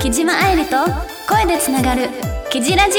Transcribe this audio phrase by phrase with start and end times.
[0.00, 0.76] 木島愛理と
[1.28, 2.08] 声でつながる
[2.50, 2.98] 「キジラジ」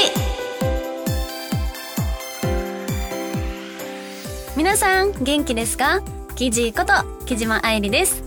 [4.56, 6.00] 皆さん元気ですか？
[6.36, 6.92] キジこと
[7.26, 8.22] 木島愛理です、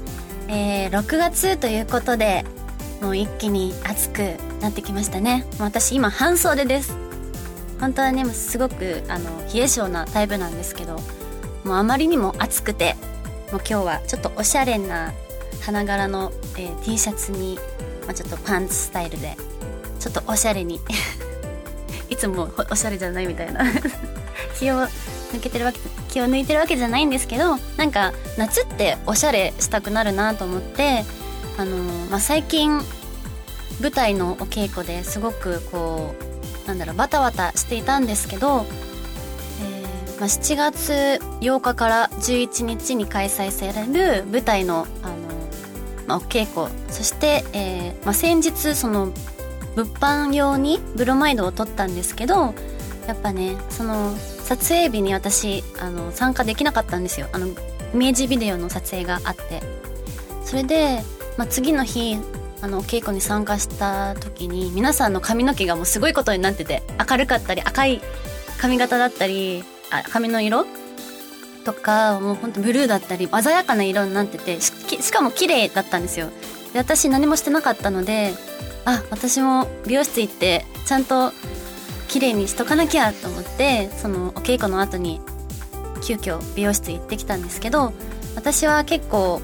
[0.47, 2.45] えー、6月ということで
[3.01, 5.45] もう一気に暑くなってきましたね。
[5.57, 6.95] もう私今半袖です。
[7.79, 10.99] 本当はねすごくあの冷え性なタイプなんですけど。
[11.65, 12.95] もうあまりにも暑くて
[13.51, 15.13] もう今日はちょっとおしゃれな
[15.61, 17.57] 花柄の、えー T シャツに、
[18.05, 19.35] まあ、ちょっとパンツスタイルで
[19.99, 20.79] ちょっとおしゃれに
[22.09, 23.65] いつもおしゃれじゃないみたいな
[24.59, 24.83] 気を
[25.33, 31.03] 抜けてるわけ気を抜いてるわけじゃないんですけどなんか夏っておしゃれしたくなるなと思って
[31.57, 32.81] あのーまあ、最近
[33.81, 36.13] 舞台のお稽古ですごくこ
[36.63, 38.65] うなんだろうバタバタしていたんですけど、
[40.19, 45.15] まあ、7月8日から11日に開催される舞台のあの、
[46.07, 46.67] まあ、お稽古。
[46.89, 49.11] そして、えーまあ、先日その
[49.75, 52.53] 物販用にブロマイドを撮ったんですけど
[53.07, 57.27] やっぱねその撮影日に私あの参加できなかったんですよ。
[57.33, 57.51] あのイ
[57.93, 59.61] メージビデオの撮影があって。
[60.43, 61.03] それで、
[61.37, 62.17] まあ、次の日
[62.61, 68.01] あのお稽古に参加した時に皆さんの髪の毛がもうすごいことになってて明るかったり赤い
[68.59, 70.65] 髪型だったりあ髪の色？
[71.63, 74.71] とかもうほんとブルーだったり鮮やかな色になっててし
[75.11, 76.29] かも綺麗だったんですよ。
[76.73, 78.33] で私何もしてなかったので
[78.85, 81.31] あ私も美容室行ってちゃんと
[82.07, 85.21] 綺麗にしとかなきゃと思ってそのお稽古の後に
[86.03, 87.93] 急遽美容室行ってきたんですけど
[88.35, 89.41] 私は結構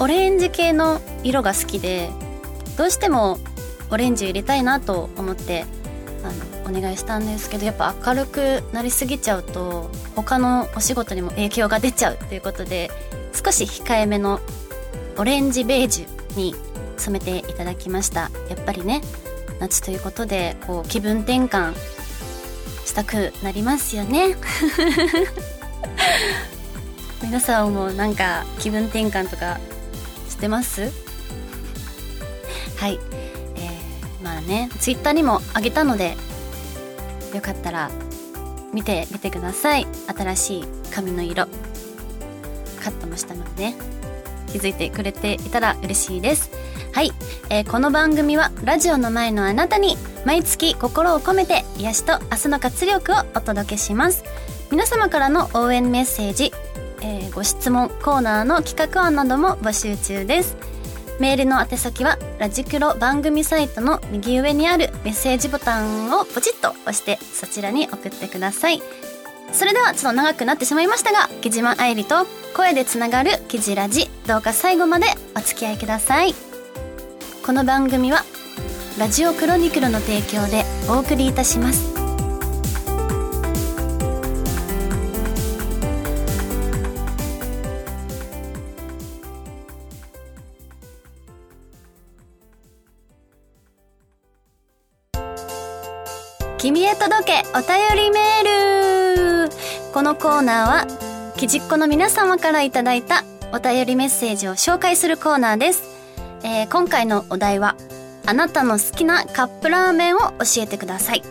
[0.00, 2.10] オレンジ系の色が好きで
[2.76, 3.38] どうしても
[3.90, 5.66] オレンジを入れたいなと思って
[6.24, 6.28] あ
[6.66, 12.90] のお願いしたんですけどやっぱ明るくなりすぎちゃうと他のお仕事にも影響が出ちゃうということで
[13.32, 14.40] 少し控えめの
[15.18, 16.54] オレンジベージュに
[16.96, 18.30] 染めていただきました。
[18.48, 19.02] やっぱりね
[19.60, 21.74] 夏ということでこう気分転換
[22.84, 24.36] したくなりますよね。
[27.22, 29.58] 皆さんもなんか気分転換とか
[30.28, 30.92] してます？
[32.76, 32.98] はい、
[34.44, 34.68] ね。
[34.80, 36.16] ツイッターにもあげたので
[37.34, 37.90] よかったら
[38.72, 39.86] 見てみてください。
[40.16, 41.46] 新しい髪の色
[42.82, 43.74] カットもしたのでね。
[44.52, 46.50] 気づいてくれていたら嬉しいです。
[46.92, 47.10] はい、
[47.50, 54.22] えーこの番組はラジオの前のあなたに毎月心を込めて癒しと明日の活力をお届けします。
[54.70, 56.52] 皆様からの応援メッセージ、
[57.00, 60.56] えーご質問コーナーの企画案なども募集中です。
[61.20, 68.82] メールの宛先はラジクロ番組サイトの右上にあるメッセージボタンをポチッと押してそちらに送ってください。
[69.52, 72.26] それではちょっと長くなってしまいましたが木島愛理と
[72.56, 76.34] 声でつながるキジラジどうか最後までお付き合いください。
[77.46, 78.24] この番組は
[78.98, 81.93] ラジオクロニクルの提供でお送りいたします。
[96.94, 99.50] へ届けお便りメール。
[99.92, 105.82] このコーナーはきじっこの皆様からいただいたお便りメッセージを紹介するコーナーです、
[106.44, 107.74] えー今回のお題は
[108.26, 111.22] あなたの好きなカップラーメンを教えてください。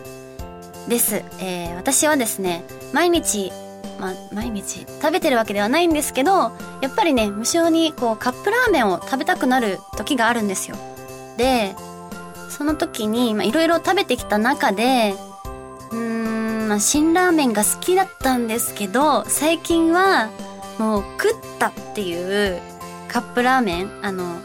[0.88, 3.50] です、えー私はですね毎日
[3.98, 6.32] ま、毎日食べてるわけではないんですけど
[6.82, 10.76] やっぱりね無性にこうカップラーメンを食べたくなる時があるんですよ。
[11.38, 11.74] で
[12.50, 15.14] その時にまいろいろ食べてきた中で
[15.94, 20.28] うんまあ辛ラーメンが好きだったんですけど最近は
[20.78, 22.60] もう食ったっていう
[23.08, 24.40] カップラーメンあの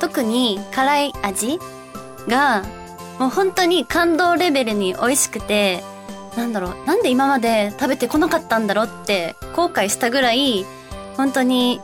[0.00, 1.58] 特に辛い味
[2.28, 2.62] が
[3.18, 5.82] もう本当に感動レベルに美味しくて
[6.36, 10.64] なんだろうなんで今まで食べてこなかったんだろうって後悔したぐらい
[11.16, 11.80] 本当に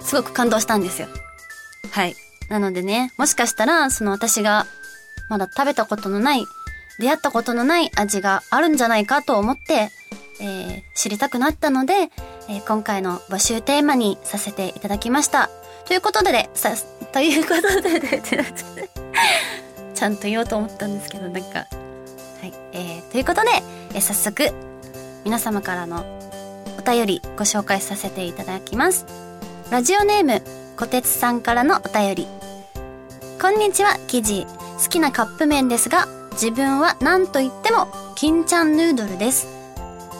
[0.00, 1.08] すごく感動したんですよ。
[1.90, 2.16] はい。
[2.48, 4.66] なのでねもしかしたらその私が
[5.28, 6.44] まだ食べたことのない
[6.98, 9.90] 出会ったことのない味があるんじゃないかと思って、
[10.40, 11.94] えー知りたくなったので、
[12.48, 15.48] えー今回の募集テーマにさせていただきました。
[15.86, 16.74] ということででさ
[17.12, 18.20] ということでで
[19.94, 21.66] ちゃんと言おうと思ったんですけどなんかは
[22.44, 23.50] い、えー、ということで、
[23.94, 24.52] えー早速
[25.24, 26.04] 皆様からの
[26.78, 29.06] お便りご紹介させていただきます。
[29.70, 30.42] ラジオネーム
[30.76, 32.28] こてつさんからのお便り。
[33.40, 34.46] こんにちはキジ。
[34.82, 36.08] 好きなカップ麺ですが
[36.40, 39.48] 自分は何と言っても金ちゃんヌードルです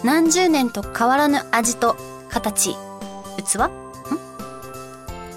[0.02, 1.96] 何十年と変わらぬ味と
[2.28, 2.76] 形、器？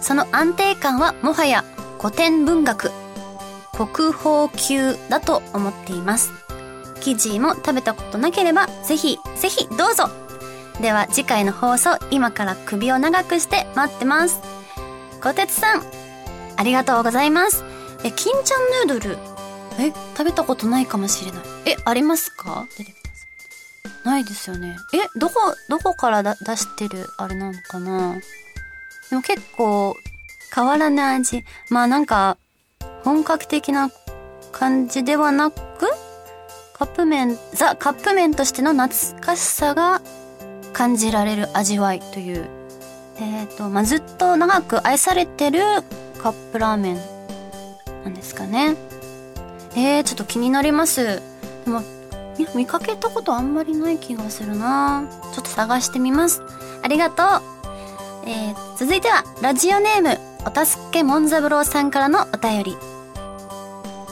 [0.02, 1.64] その安定感はもはや
[2.00, 2.92] 古典文学、
[3.72, 6.32] 国宝級だと思っています。
[7.00, 10.10] 生地も食べたことなければ、ぜひ、ぜひどうぞ
[10.82, 14.42] では次回の放送、今から首を長くして待ってます。
[15.22, 15.84] 小鉄さん、
[16.58, 17.64] ありがとうございます。
[18.04, 19.18] え、金ちゃんヌードル、
[19.82, 21.42] え、食べたことないかもしれない。
[21.66, 22.68] え、ありますか？
[22.78, 23.26] 出てくださ
[24.06, 24.08] い。
[24.08, 24.78] ないですよね。
[24.94, 25.34] え、どこ、
[25.70, 28.20] どこから出してるあれなのかな？
[29.10, 29.96] でも結構、
[30.54, 31.44] 変わらぬ味。
[31.70, 32.38] まあなんか、
[33.04, 33.90] 本格的な
[34.52, 35.58] 感じではなく、
[36.74, 40.02] カップ麺、ザ・カップ麺としての懐かしさが
[40.74, 42.50] 感じられる味わいという、
[43.18, 45.60] えっ、ー、と、まあ、ずっと長く愛されてる
[46.18, 46.96] カップラーメン
[48.04, 48.76] なんですかね。
[49.76, 51.22] えー、ちょっと気になります。
[51.66, 51.82] でも、
[52.56, 55.04] 見かけたことあんまりない気がするな
[55.34, 56.42] ちょっと探してみます。
[56.82, 57.28] ありがとう。
[58.26, 62.78] えー、続いては、ラジオネーム、お助けモンザブローさんからのお便り。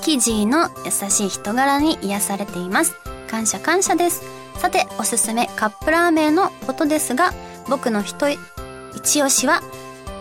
[0.01, 2.95] キジの優しい人柄に癒されています。
[3.29, 4.23] 感謝感謝です。
[4.57, 7.33] さて、おすすめカップラーメンのことですが、
[7.67, 9.61] 僕の人、一押しは、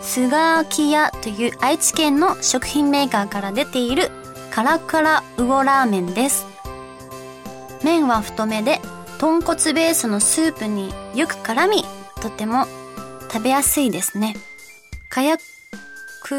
[0.01, 4.11] スガーキ屋という愛知県の食品メーカーから出ている
[4.51, 6.45] カラカラウオラーメンです。
[7.83, 8.79] 麺は太めで、
[9.19, 11.83] 豚骨ベースのスープによく絡み、
[12.21, 12.65] とても
[13.31, 14.35] 食べやすいですね。
[15.09, 15.41] 火薬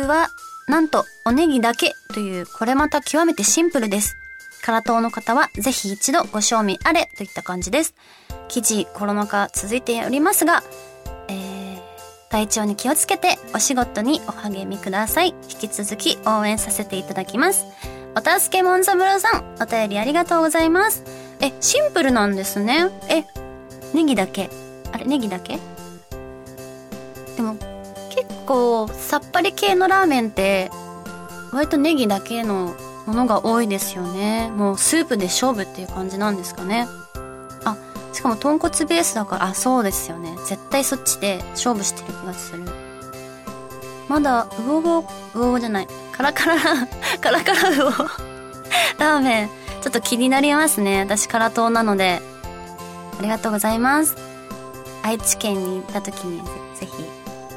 [0.06, 0.28] は、
[0.68, 4.16] なんとおネギだけという、これまた極めてシンプルです。
[4.62, 7.94] 辛党の方はぜひ一度ご賞味あれといった感じです。
[8.48, 10.62] 記事コロナ禍続いておりますが、
[11.28, 11.80] えー、
[12.30, 15.34] 体調に気をつけてお仕事にお励みください。
[15.50, 17.64] 引き続き応援させていただきます。
[18.16, 21.04] お助けモンサブロさん、お便りありがとうございます。
[21.40, 22.90] え、シンプルなんですね。
[23.08, 23.24] え、
[23.94, 24.50] ネギだけ。
[24.92, 25.58] あれ、ネギだけ？
[27.36, 27.56] でも、
[28.10, 30.70] 結構、さっぱり系のラーメンって、
[31.52, 32.74] 割とネギだけの
[33.06, 34.50] ものが多いですよね。
[34.50, 36.88] もうスープで勝負っていう感じなんですかね。
[37.64, 37.76] あ、
[38.12, 40.36] しかも豚骨ベースだから、あ、そうですよね。
[40.46, 42.64] 絶対そっちで勝負してる気がする。
[44.10, 45.04] まだ、うおぼ、う
[45.34, 45.88] おぼじゃない。
[46.10, 46.56] カラカラ、
[47.22, 47.90] カラカラうお。
[48.98, 49.48] ラーメン、
[49.82, 50.98] ちょっと気になりますね。
[50.98, 52.20] 私、辛党なので。
[53.20, 54.16] ありがとうございます。
[55.04, 56.92] 愛知県に行った時にぜ、ぜひ、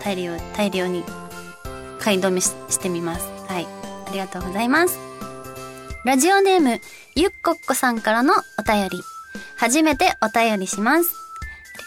[0.04, 1.04] 大量、大量に
[2.00, 3.26] 買い止めしてみます。
[3.48, 3.68] はい。
[4.08, 5.00] ありがとうございます。
[6.06, 6.80] ラジオネーム、
[7.16, 9.02] ゆっこっこさんからのお便り。
[9.58, 11.16] 初めてお便りします。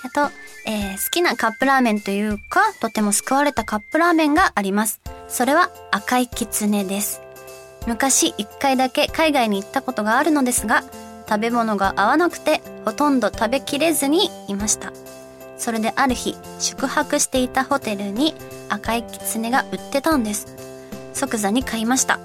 [0.02, 0.45] ありがとう。
[0.66, 5.00] えー、好きなカップラーメンというか、とても救われたカップラーメンがあります。
[5.28, 7.20] それは赤いきつねです。
[7.86, 10.82] 昔一回だけ海外に行ったことがあるのですが、
[11.28, 14.92] 食べ物が合わなくてほとんど食べきれずにいました。
[15.56, 18.34] それである日、宿泊していたホテルに
[18.68, 20.48] 赤いきつねが売ってたんです。
[21.14, 22.18] 即座に買いました。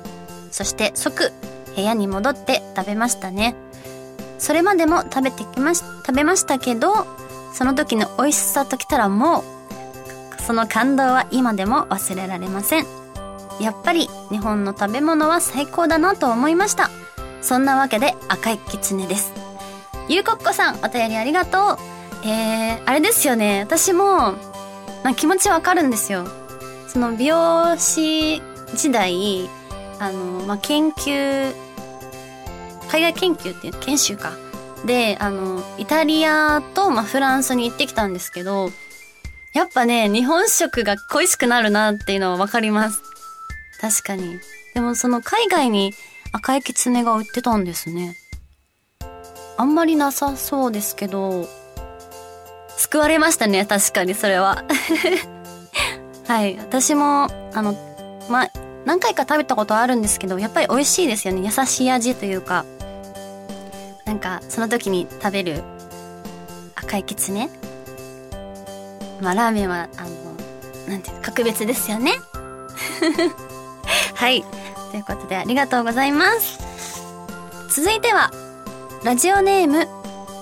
[0.52, 1.32] そして即
[1.76, 3.56] 部屋に戻って食べましたね。
[4.40, 7.06] それまでも食べてきまし、食べましたけど、
[7.54, 9.44] その時の美味しさときたらも
[10.40, 12.86] う、その感動は今でも忘れられません。
[13.60, 16.90] やっぱり日本の食べ物は最高だなと思いました。
[17.42, 19.34] そんなわけで赤いきつねです。
[20.08, 21.78] ゆうこっこさん、お便りありがとう。
[22.24, 23.62] えー、あれですよね。
[23.62, 24.34] 私も、
[25.04, 26.26] まあ、気持ちわかるんですよ。
[26.88, 28.42] その美容師
[28.76, 29.50] 時代、
[30.00, 31.54] あの、まあ、研究、
[32.90, 34.34] 海外研究っていう研修か。
[34.86, 38.72] で、あの、イタリアと、まあ、フランスに行ってきたんですけど、
[39.54, 43.02] やっぱね、日本食が恋しくなるなっていうのはわかります。
[43.80, 44.40] 確かに。
[44.74, 45.94] でもその海外に
[46.32, 48.16] 赤いキツネが売ってたんですね。
[49.58, 51.48] あんまりなさそうですけど、
[52.78, 54.64] 救われましたね、確かにそれは。
[56.28, 56.58] はい。
[56.58, 57.76] 私も、あの、
[58.30, 58.52] まあ、
[58.86, 61.42] 何回か食べたことあるんですけど、やっぱり美味しいですよね。
[61.46, 62.66] 優しい味というか。
[64.06, 65.64] なんか、その時に食べる
[66.76, 67.50] 赤いきつね。
[69.22, 70.10] まあ、ラーメンは、あの、
[70.88, 72.14] なんていう格別ですよね。
[74.16, 74.44] はい。
[74.92, 76.60] ということで、ありがとうございます。
[77.70, 78.32] 続いては、
[79.04, 79.88] ラジオネーム、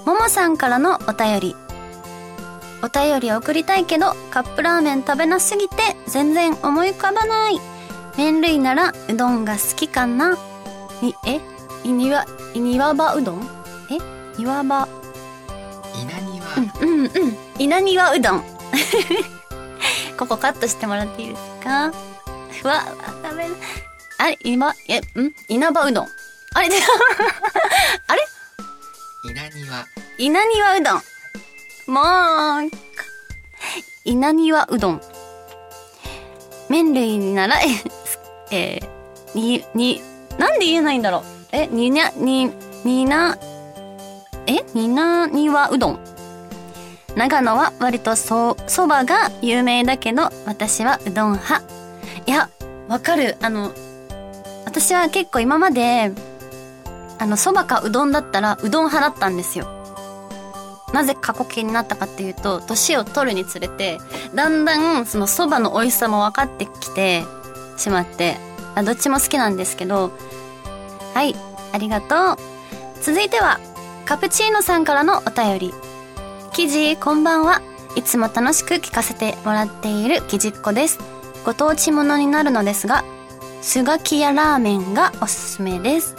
[0.05, 1.55] ももさんからのお便り。
[2.81, 5.75] お便り送りたいけど、カップラーメン食べなすぎて、
[6.07, 7.59] 全然思い浮かばない。
[8.17, 10.37] 麺類ならうどんが好きかな
[11.01, 11.39] に、え？
[11.83, 13.47] いにわ、いにわばうどん？
[13.89, 14.41] え？
[14.41, 14.87] いわば？
[15.95, 16.45] 稲庭。
[16.81, 17.37] うんうんうん。
[17.57, 18.43] 稲庭うどん。
[20.17, 21.91] ここカットしてもらっていいですか？
[22.61, 22.83] ふわ、
[23.23, 23.55] 食べる。
[24.17, 24.37] あれ？
[24.43, 25.03] 今、え、ん？
[25.47, 26.07] 稲葉うどん。
[26.53, 26.67] あれ？
[28.07, 28.27] あれ？
[29.23, 29.85] 稲庭。
[30.17, 31.01] 稲庭うどん。
[31.93, 32.01] も
[32.67, 32.71] う、
[34.05, 35.01] 稲庭うどん。
[36.69, 37.59] 麺類なら、
[38.51, 38.87] えー、
[39.33, 40.01] に、に、
[40.37, 41.23] なんで言えないんだろう？
[41.51, 42.51] え、ににゃ、に、
[42.83, 43.37] にな、
[44.45, 45.99] えになにわうどん。
[47.15, 51.63] 長野は割とそ、そばが有名だけど、私はうどん派。
[52.27, 52.49] いや、
[52.87, 53.35] わかる。
[53.41, 53.71] あの、
[54.65, 56.11] 私は結構今まで、
[57.17, 59.67] あの、そばかうどんだったら、うどん派だったんですよ。
[60.93, 63.99] なぜ過去形になったかっていうと、年を取るにつれて、
[64.35, 67.23] だんだんその蕎麦の美味しさも分かってきて
[67.77, 68.37] しまって、
[68.75, 70.11] あどっちも好きなんですけど、
[71.13, 71.35] はい、
[71.71, 72.37] ありがとう。
[73.01, 73.59] 続いては、
[74.05, 75.73] カプチーノさんからのお便り。
[76.53, 77.61] 記事、こんばんは。
[77.95, 80.99] いつも楽しく聞かせてもらっている記事っ子です。
[81.45, 83.03] ご当地ものになるのですが、
[83.61, 86.15] スガキ屋ラーメンがおすすめです。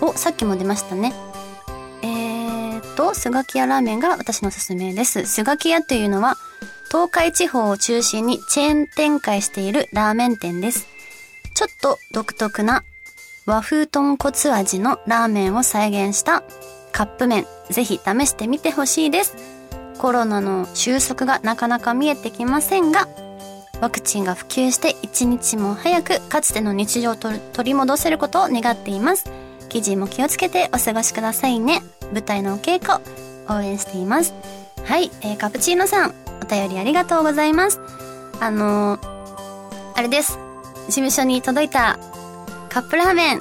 [0.00, 1.12] お、さっきも出ましたね。
[3.00, 5.24] と、スガキ屋ラーメンが私のおすすめです。
[5.24, 6.36] スガキ屋というのは、
[6.88, 10.86] 東海地方を中心にチェーン展開しているラーメン店です。
[11.54, 12.84] ちょっと独特な
[13.50, 16.44] 和風豚骨味のラーメンを再現した
[16.92, 19.34] カップ麺、ぜひ試してみてほしいです。
[19.98, 23.08] コロナの収束がなかなか見えてきませんが、
[23.80, 29.30] ワクチンが普及して一日も早くかつての日常を取り戻せることを願っています。
[29.68, 31.82] 記事も気をつけてお過ごしくださいね。
[32.12, 33.02] 舞台のお稽古、
[33.48, 34.32] 応援しています。
[34.84, 37.80] はい、えー、カプチーノさん、お便りありがとうございます。
[38.40, 39.00] あのー、
[39.96, 40.38] あれです。
[40.86, 41.98] 事務所に届いた
[42.70, 43.40] カップラーメン、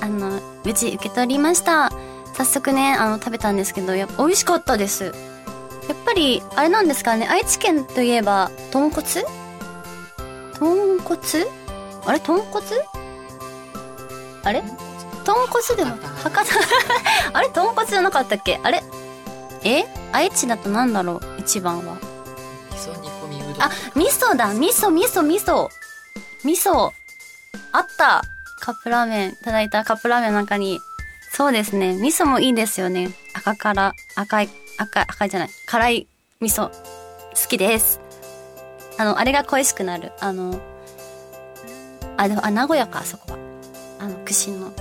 [0.00, 1.92] あの、無事受け取りました。
[2.34, 5.04] 早速ね、あの、食べたんですけど、やっぱ美味しかったです。
[5.04, 5.12] やっ
[6.04, 9.04] ぱり、あれなんですかね、愛知県といえば、豚骨？
[10.58, 11.18] 豚骨？
[12.06, 12.20] あれ？
[12.20, 12.64] 豚骨？
[14.44, 14.62] あれ？
[15.24, 16.44] 豚骨でも博多？
[17.36, 17.48] あれ？
[17.50, 18.60] 豚骨じゃなかったっけ？
[18.62, 18.82] あれ？
[19.62, 19.84] え？
[20.12, 21.22] 愛知だとなんだろう？
[21.38, 21.96] 一番は。
[22.72, 23.62] 味噌煮込みうどん。
[23.62, 24.54] あ味噌だ。
[24.54, 25.68] 味噌味噌味噌。
[26.44, 26.92] 味噌。
[27.72, 28.24] あった
[28.60, 30.80] カップラーメンいただいたカップラーメンの中に
[31.32, 33.10] そうですね味噌もいいですよね。
[33.34, 34.48] 赤から赤い
[34.78, 35.50] 赤い赤いじゃない。
[35.66, 36.06] 辛い
[36.40, 36.68] 味噌。
[36.70, 38.00] 好きです。
[38.98, 40.12] あのあれが恋しくなる。
[40.20, 40.60] あの
[42.16, 43.38] あでもあ名古屋かあそこは。
[44.00, 44.72] あの串の。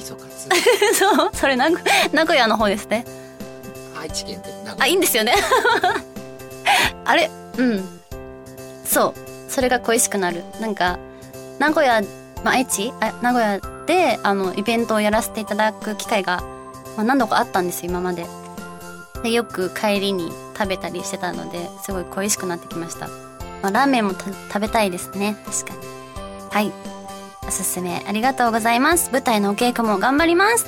[0.00, 0.48] 噌カツ。
[0.94, 1.30] そう。
[1.32, 1.82] それ名古
[2.12, 3.04] 名古屋の方ですね。
[4.00, 4.76] 愛知県って名古屋。
[4.78, 5.34] あいいんですよね。
[7.04, 8.00] あれうん。
[8.84, 9.14] そう。
[9.50, 10.44] それが恋しくなる。
[10.60, 10.98] なんか
[11.58, 12.00] 名古屋、
[12.44, 16.42] まあ、愛知あ名古屋であのイベントをやらせていただく機会が、
[16.96, 18.26] まあ、何度かあったんですよ今まで
[19.22, 23.08] でよく帰りに食べたりしてたのですごい恋しくなってきました、
[23.62, 25.80] まあ、ラーメンも食べたいですね確かに
[26.50, 26.90] はい
[27.50, 29.10] おすすめありがとうございます。
[29.10, 30.66] 舞台のお稽古も頑張ります。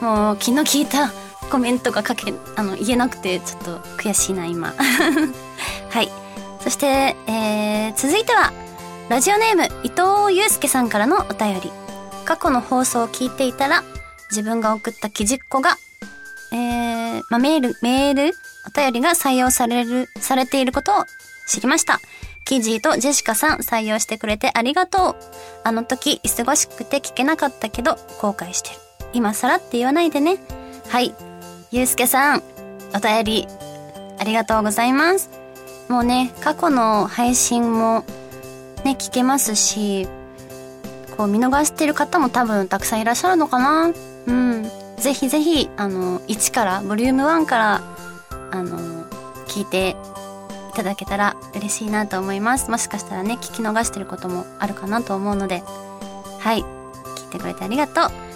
[0.00, 1.10] もう気の利いた
[1.50, 4.74] コメントが書け、あの、言えなくてちょっと悔しいな、今。
[5.90, 6.08] はい。
[6.60, 8.52] そして、えー、続いては、
[9.08, 11.70] ラジオネーム伊藤祐介さんからのお便り。
[12.26, 13.82] 過去の放送を聞いていたら、
[14.30, 15.78] 自分が送った記事っ子が、
[16.52, 18.34] えー、まあ、メール、メール、
[18.66, 21.04] お便りが採用される、されていることを
[21.46, 22.00] 知りました。
[22.44, 25.16] キジーとジェシカさん採用してくれてありがとう。
[25.64, 28.76] あの時忙しくて聞けなかったけど後悔してる。
[29.14, 30.36] 今更って言わないでね。
[30.88, 31.14] はい。
[31.70, 32.42] ゆうすけさん、
[32.94, 33.48] お便り
[34.18, 35.30] ありがとうございます。
[35.88, 38.04] もうね、過去の配信も
[38.84, 40.08] ね、聞けますし、
[41.16, 43.92] こう見逃してる方も多分たくさんいらっしゃるのかな
[44.26, 44.70] うん。
[44.98, 47.82] ぜひぜひ、あの、1から、ボリューム1から、
[48.50, 49.04] あの、
[49.46, 49.96] 聞いて
[50.70, 52.70] いただけたら嬉しいなと思います。
[52.70, 55.62] もしかしたらね、聞き逃してることもあるかなと思うので、
[56.38, 56.64] はい、
[57.16, 58.28] 聞いてくれてありがとう。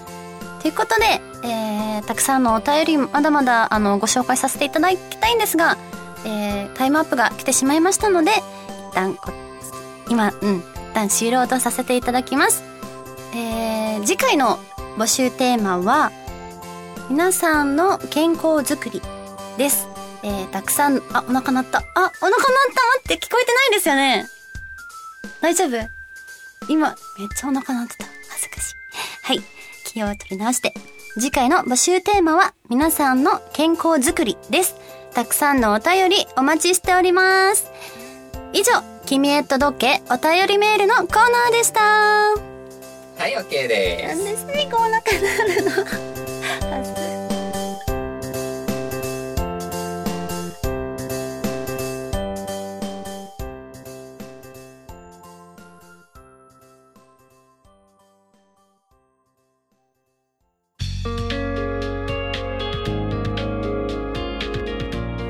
[0.62, 5.76] ということで、えー、たくさんのお便りまだまだあのご紹介させていただきたいんですが、
[6.24, 9.32] えー、タイムアップが来てしまいましたので、一旦こ、
[10.12, 12.62] 今、うん、一旦終了とさせていただきます。
[13.34, 14.58] えー、次回の
[14.98, 16.12] 募集テーマは、
[17.08, 19.00] 皆さんの健康づくり
[19.56, 19.88] です。
[20.22, 21.78] えー、たくさん、あ、お腹鳴った。
[21.78, 24.26] あ、お腹鳴ったって聞こえてないですよね
[25.40, 25.88] 大丈夫？
[26.68, 28.04] 今、めっちゃお腹鳴ってた。
[28.28, 28.74] 恥ずかしい。
[29.24, 29.42] はい。
[29.86, 30.74] 気を取り直して。
[31.14, 34.74] 次回の募集テーマは、皆さんの健康づくりです。
[35.14, 37.70] たくさんのお便りお待ちしております。
[38.52, 41.80] 以上、君へ届けお便りメールのコーナーでした。
[41.82, 42.38] は
[43.28, 44.16] い、OK です。
[44.16, 45.70] なんで最後お腹鳴るの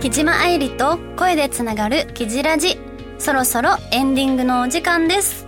[0.01, 2.79] 木島愛理と声でつながるキジラジ
[3.23, 5.47] そろそろエンディングのお時間です。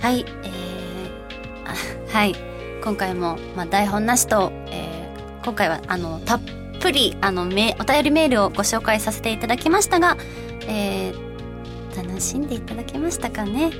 [0.00, 2.34] はいえー、はい。
[2.82, 6.40] 今回も、まあ、台本なしと、えー、今回はあのたっ
[6.80, 10.16] ぷりあのめお便りメールをご紹介させていただきましたが、
[10.66, 13.70] えー、楽しんでいただけましたかね？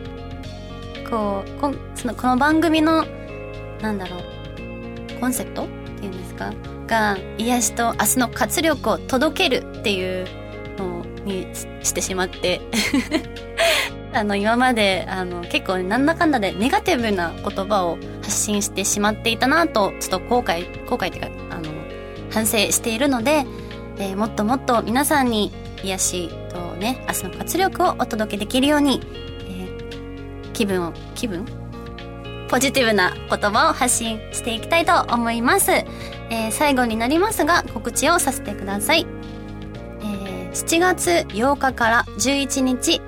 [1.11, 3.05] こうこそのこの番組の
[3.81, 4.21] なんだろう
[5.19, 5.67] コンセプトっ
[5.99, 6.53] ていうんですか？
[6.87, 10.29] が癒しと明日の活力を届けるっていう
[11.25, 11.49] に
[11.83, 12.61] してしまって
[14.13, 21.71] あの今まであの結構なんだかんだでネガティブな言葉を発信してしまっていたなとちょっと後悔後悔っていうかあの
[22.31, 23.45] 反省しているので、
[23.99, 25.53] えー、もっともっと皆さんに
[25.83, 29.01] 癒しとね明日の活力をお届けできるように、
[29.49, 31.45] えー、気分を気分？
[32.49, 35.73] ポジティブな言葉を発信していきたいと思います。
[35.73, 39.14] えー、最後になりますが告知をさせてください。
[40.55, 43.01] 7月8日から11日、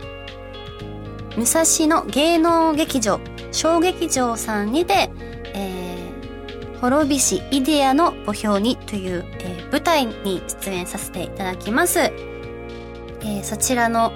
[1.36, 3.20] 武蔵野芸能劇場、
[3.52, 5.10] 小劇場さんにて、
[5.54, 12.00] えー、滅びしイデアの墓標にという、えー、舞台に出演させていただきます。
[12.00, 14.10] えー、そちらの、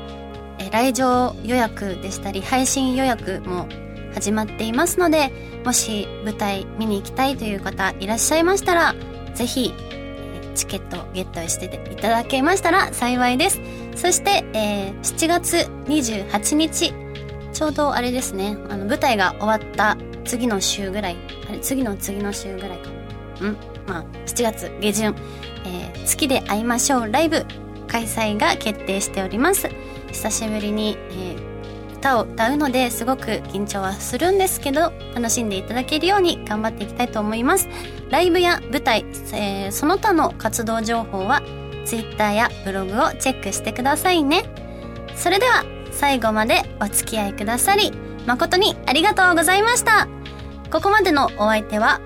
[0.58, 3.68] えー、来場予約でしたり、配信予約も
[4.12, 5.30] 始まっていますので、
[5.64, 8.96] もし舞台見に行きたいという方いらっしゃいましたら、
[9.36, 9.72] ぜひ、
[10.54, 13.60] チケットゲットしていただけましたら幸いです。
[13.96, 16.92] そして、えー、7月28日、
[17.52, 21.16] ちょうどあれですね、あの、舞台が終わった次の週ぐらい、
[21.48, 22.90] あれ、次の次の週ぐらいか。
[23.40, 25.14] うんまあ、7月下旬、
[25.64, 27.46] えー、月で会いましょうライブ
[27.88, 29.68] 開催が決定しております。
[30.08, 31.50] 久しぶりに、えー
[32.00, 37.68] 歌を歌うのですごく緊張はするんですけど楽しんでいただけるように頑張っていきたいと思います
[38.10, 41.42] ライブや舞台、えー、その他の活動情報は
[41.84, 44.42] Twitter やブログをチェックしてくださいね。
[45.16, 47.92] それでは最後までお付き合いくださり
[48.26, 50.08] 誠にありがとうございました。
[50.70, 52.00] ここまでのお相手は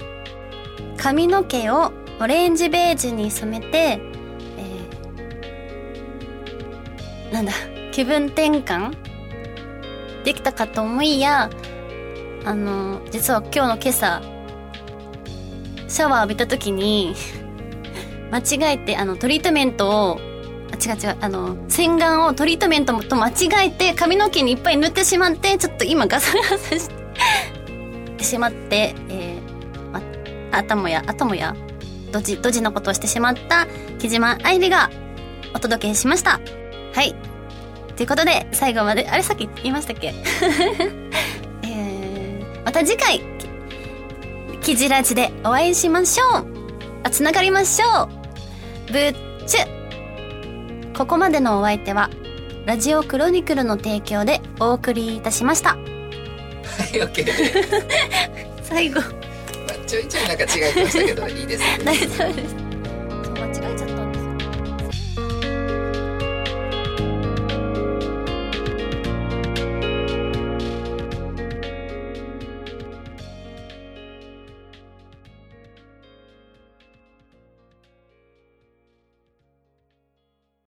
[0.97, 4.01] 髪の毛をオレンジベージュに染めて、
[4.57, 7.53] えー、なんだ
[7.93, 8.95] 気分転換？
[10.25, 11.51] できたかと思いや
[12.47, 14.23] あの実は今日の今朝
[15.95, 17.15] シャワー浴びた時に
[18.33, 20.21] 間違えてあのトリートメントを
[20.73, 26.91] あ違う違うあの洗顔をトリートメントと間違えて髪の毛にいっぱい塗ってしまってちょっと今ガサガサし
[28.17, 30.03] てしまって、えー、ま、
[30.51, 31.55] あたもやあたもや
[32.11, 33.69] ドジドジのことをしてしまった
[34.01, 34.91] 木島愛理が
[35.55, 36.41] お届けしました。
[36.93, 37.15] はい。
[37.97, 40.13] ということで、最後まで、あれさっき言いましたっけ？
[41.63, 43.34] えー、また次回、
[44.65, 46.47] キジラジでお会いしましょう
[47.03, 48.09] あ、つながりましょ
[48.89, 49.15] うぶっ
[49.47, 52.09] ちゅここまでのお相手は、
[52.65, 55.71] ラジオクロニクルの提供でお送りいたしました。
[55.71, 55.77] は
[56.95, 57.27] い、OK
[58.65, 59.01] 最後。
[59.01, 62.64] まあ、ちょいちょいなんか違いましたけど、いいです、 大丈夫です。